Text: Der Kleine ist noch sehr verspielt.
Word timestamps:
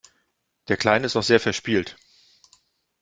Der 0.67 0.77
Kleine 0.77 1.05
ist 1.05 1.13
noch 1.13 1.21
sehr 1.21 1.39
verspielt. 1.39 1.95